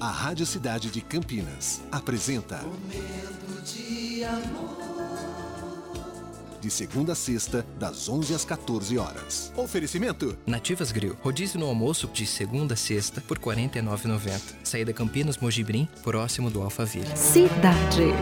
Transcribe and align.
A 0.00 0.10
Rádio 0.12 0.46
Cidade 0.46 0.92
de 0.92 1.00
Campinas 1.00 1.80
apresenta 1.90 2.58
Momento 2.58 3.62
de 3.64 4.22
amor. 4.22 4.78
De 6.60 6.70
segunda 6.70 7.14
a 7.14 7.16
sexta, 7.16 7.66
das 7.80 8.08
11 8.08 8.32
às 8.32 8.44
14 8.44 8.96
horas. 8.96 9.52
Oferecimento: 9.56 10.38
Nativas 10.46 10.92
Grill. 10.92 11.16
Rodízio 11.20 11.58
no 11.58 11.66
almoço 11.66 12.06
de 12.12 12.26
segunda 12.28 12.74
a 12.74 12.76
sexta 12.76 13.20
por 13.20 13.38
R$ 13.38 13.44
49,90. 13.44 14.40
Saída 14.62 14.92
Campinas 14.92 15.36
Mojibrim, 15.38 15.88
próximo 16.04 16.48
do 16.48 16.62
Alphaville. 16.62 17.16
Cidade. 17.16 18.12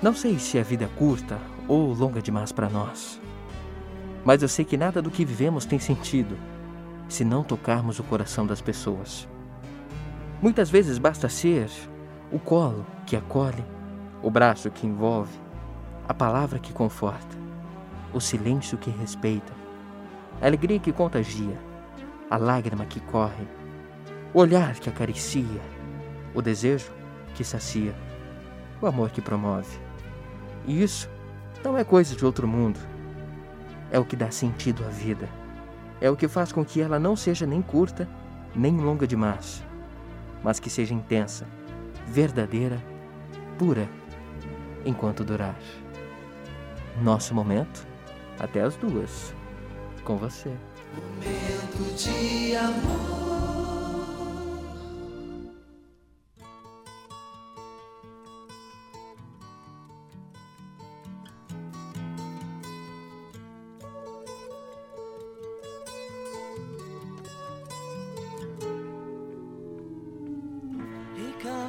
Não 0.00 0.14
sei 0.14 0.38
se 0.38 0.60
a 0.60 0.62
vida 0.62 0.84
é 0.84 0.88
curta 0.96 1.40
ou 1.66 1.92
longa 1.92 2.22
demais 2.22 2.52
para 2.52 2.68
nós. 2.68 3.18
Mas 4.24 4.42
eu 4.42 4.48
sei 4.48 4.64
que 4.64 4.76
nada 4.76 5.02
do 5.02 5.10
que 5.10 5.24
vivemos 5.24 5.64
tem 5.64 5.78
sentido 5.78 6.36
se 7.08 7.24
não 7.24 7.44
tocarmos 7.44 7.98
o 7.98 8.02
coração 8.04 8.46
das 8.46 8.60
pessoas. 8.60 9.28
Muitas 10.40 10.70
vezes 10.70 10.98
basta 10.98 11.28
ser 11.28 11.70
o 12.32 12.38
colo 12.38 12.86
que 13.06 13.16
acolhe, 13.16 13.64
o 14.22 14.30
braço 14.30 14.70
que 14.70 14.86
envolve, 14.86 15.38
a 16.08 16.14
palavra 16.14 16.58
que 16.58 16.72
conforta, 16.72 17.36
o 18.12 18.20
silêncio 18.20 18.78
que 18.78 18.90
respeita, 18.90 19.52
a 20.40 20.46
alegria 20.46 20.78
que 20.78 20.92
contagia, 20.92 21.58
a 22.30 22.36
lágrima 22.36 22.86
que 22.86 23.00
corre, 23.00 23.46
o 24.32 24.40
olhar 24.40 24.74
que 24.74 24.88
acaricia, 24.88 25.60
o 26.34 26.42
desejo 26.42 26.90
que 27.34 27.44
sacia, 27.44 27.94
o 28.80 28.86
amor 28.86 29.10
que 29.10 29.20
promove. 29.20 29.78
E 30.66 30.82
isso 30.82 31.08
não 31.62 31.76
é 31.76 31.84
coisa 31.84 32.16
de 32.16 32.24
outro 32.24 32.48
mundo. 32.48 32.80
É 33.94 33.98
o 34.00 34.04
que 34.04 34.16
dá 34.16 34.28
sentido 34.28 34.84
à 34.84 34.88
vida. 34.88 35.28
É 36.00 36.10
o 36.10 36.16
que 36.16 36.26
faz 36.26 36.50
com 36.50 36.64
que 36.64 36.80
ela 36.80 36.98
não 36.98 37.14
seja 37.14 37.46
nem 37.46 37.62
curta, 37.62 38.08
nem 38.52 38.76
longa 38.76 39.06
demais, 39.06 39.62
mas 40.42 40.58
que 40.58 40.68
seja 40.68 40.92
intensa, 40.92 41.46
verdadeira, 42.04 42.82
pura, 43.56 43.88
enquanto 44.84 45.22
durar. 45.22 45.54
Nosso 47.00 47.36
momento, 47.36 47.86
até 48.36 48.62
as 48.62 48.74
duas, 48.74 49.32
com 50.02 50.16
você. 50.16 50.50
Momento 50.96 51.94
de 51.94 52.56
amor. 52.56 53.33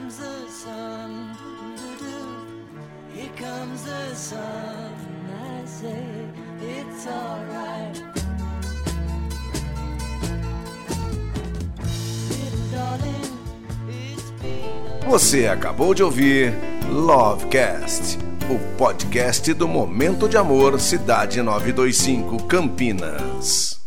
Comes 0.05 0.17
the 0.17 0.49
sun. 0.49 1.35
Here 3.11 3.31
comes 3.35 3.83
the 3.85 4.15
sun. 4.15 4.93
I 5.33 5.65
say 5.65 6.29
it's 6.61 7.07
alright. 7.07 8.03
Você 15.07 15.47
acabou 15.47 15.93
de 15.93 16.03
ouvir 16.03 16.53
Lovecast, 16.91 18.17
o 18.49 18.77
podcast 18.77 19.53
do 19.53 19.67
Momento 19.67 20.27
de 20.27 20.37
Amor 20.37 20.79
Cidade 20.79 21.41
925 21.41 22.43
Campinas. 22.43 23.84